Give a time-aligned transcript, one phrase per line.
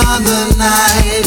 [0.00, 1.26] another night.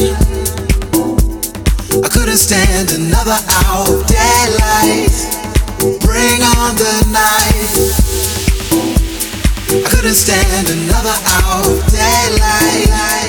[2.04, 5.14] I couldn't stand another hour of daylight.
[6.02, 7.74] Bring on the night.
[9.70, 13.23] I couldn't stand another hour of daylight.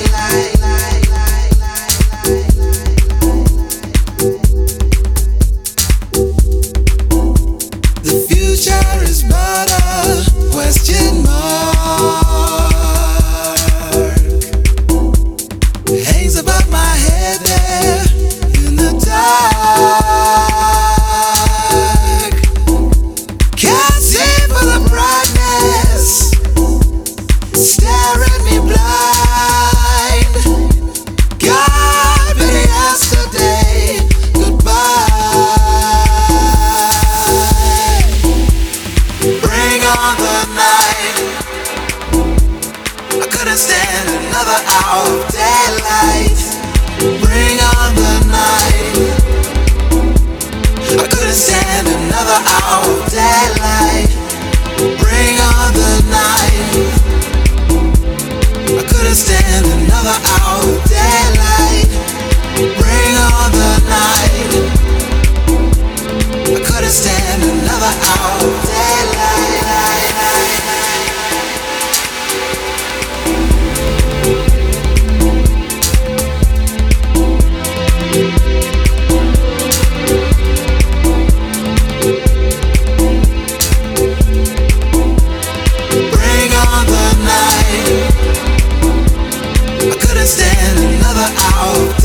[91.33, 92.04] out.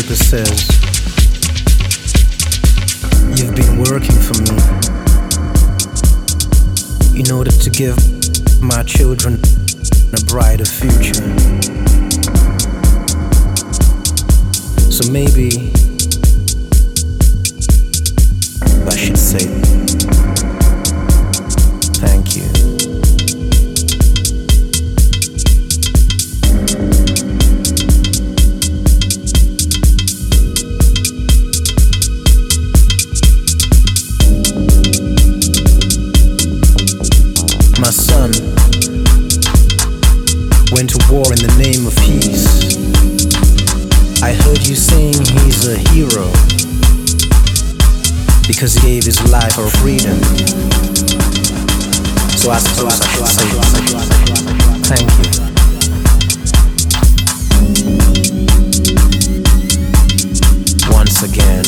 [0.00, 0.68] Says,
[3.36, 4.56] You've been working for me
[7.20, 7.96] in order to give
[8.62, 9.34] my children
[10.14, 11.28] a brighter future.
[14.90, 15.70] So maybe
[18.86, 20.31] I should say
[48.62, 50.22] because he gave his life for freedom.
[52.38, 53.48] So I suppose I should say
[54.86, 55.26] thank you.
[60.92, 61.64] Once again.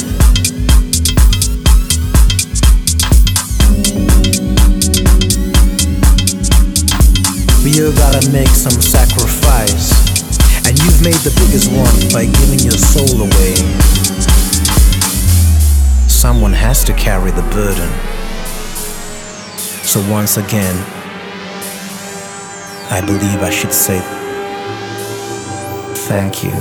[7.74, 9.90] All gotta make some sacrifice.
[10.64, 14.03] And you've made the biggest one by giving your soul away.
[16.25, 17.91] Someone has to carry the burden.
[19.85, 20.75] So once again,
[22.91, 24.01] I believe I should say
[26.09, 26.53] thank you.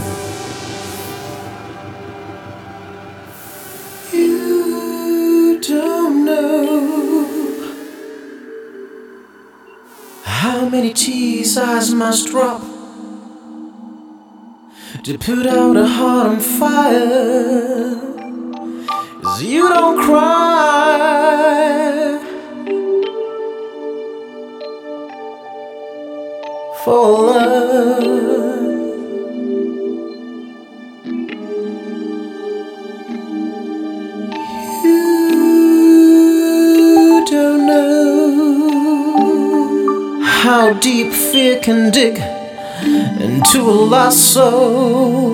[4.12, 7.74] You don't know
[10.26, 12.62] how many tears I must drop
[15.04, 18.03] to put out a heart on fire.
[19.44, 21.34] You don't cry
[26.84, 28.04] for love.
[37.04, 39.02] You don't know
[40.24, 42.18] how deep fear can dig
[43.20, 45.33] into a lost soul.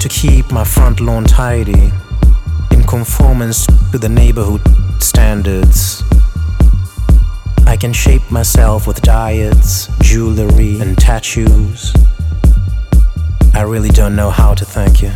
[0.00, 1.92] To keep my front lawn tidy,
[2.70, 4.62] in conformance to the neighborhood
[5.02, 6.02] standards.
[7.66, 11.92] I can shape myself with diets, jewelry, and tattoos.
[13.52, 15.12] I really don't know how to thank you.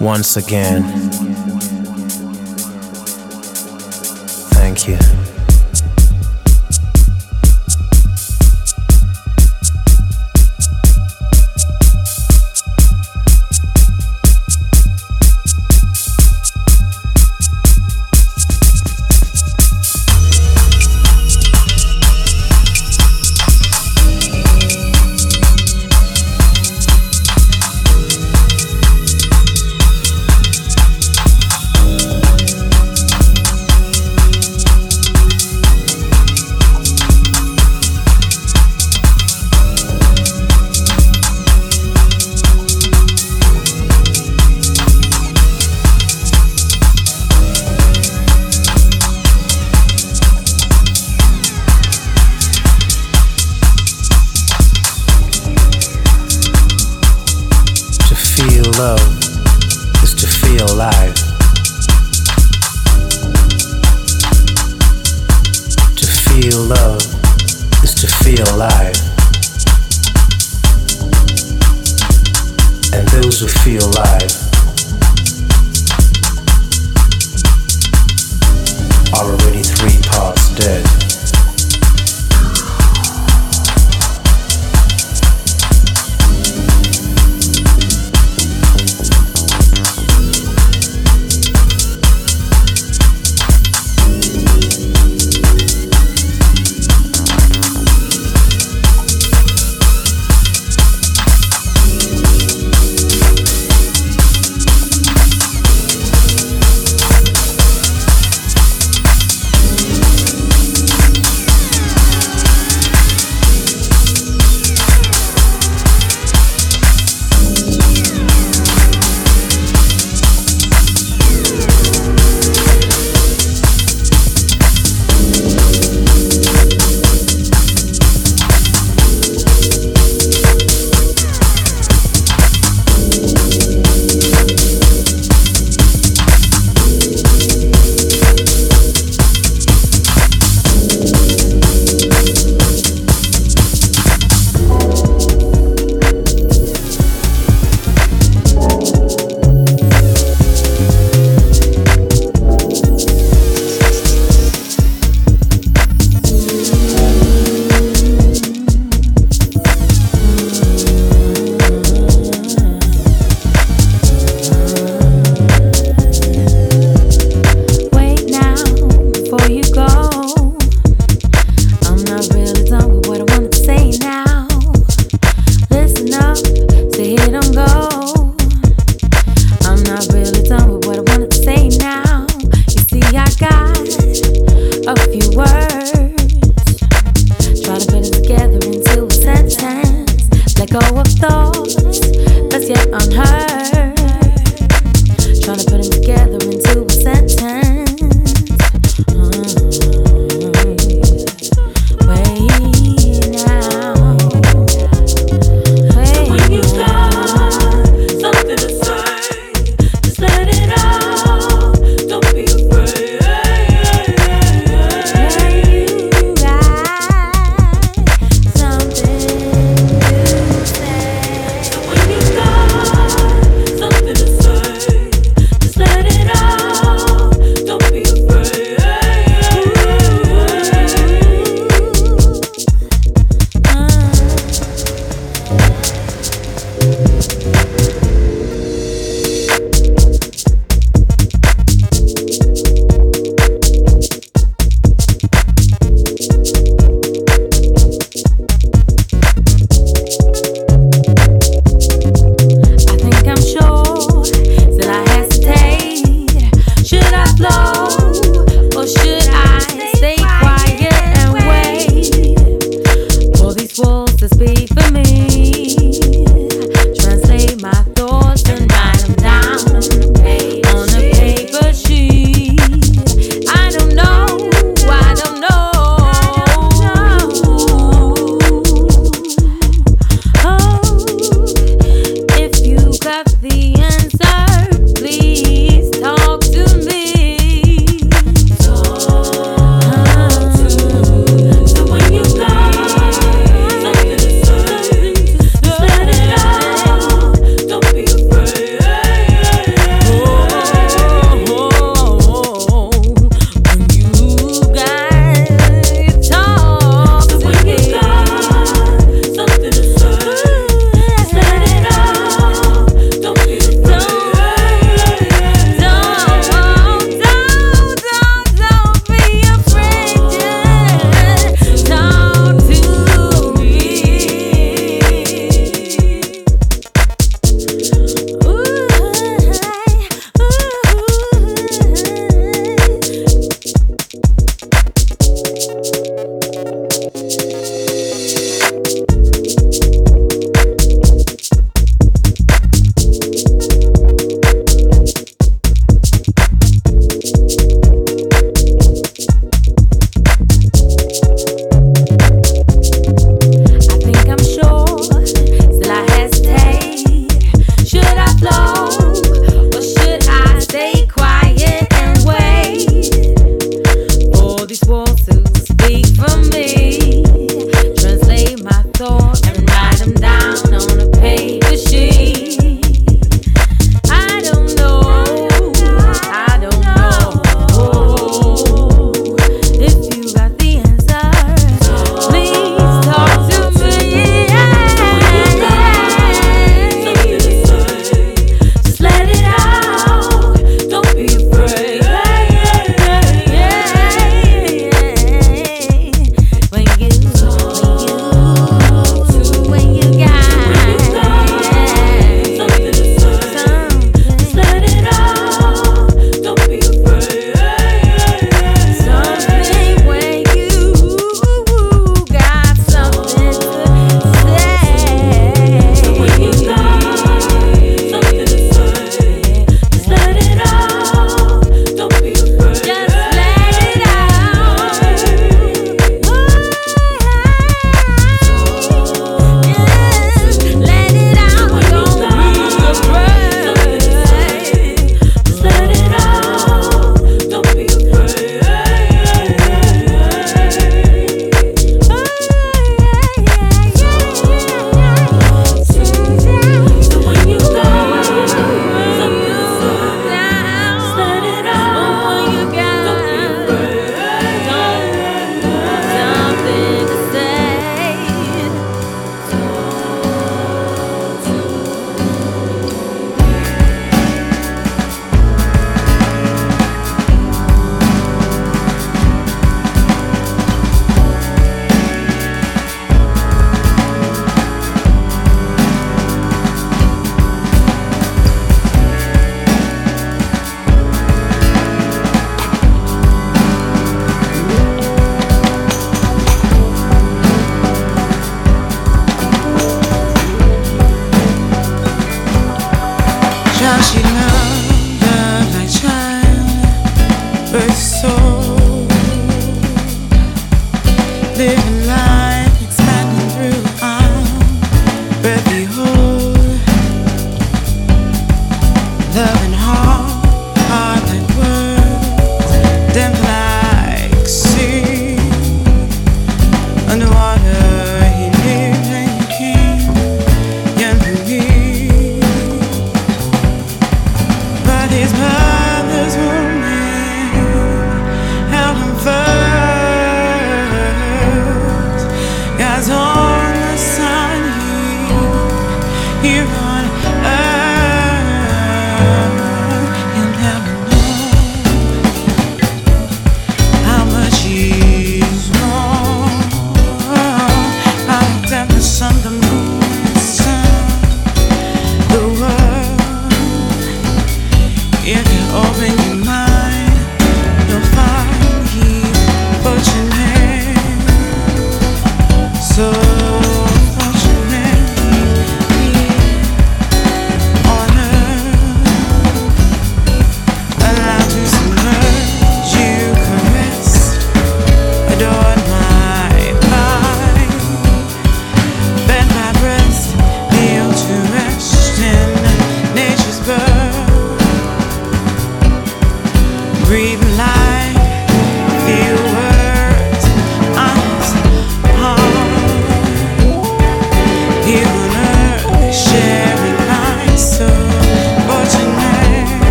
[0.00, 0.82] Once again,
[4.50, 5.29] thank you.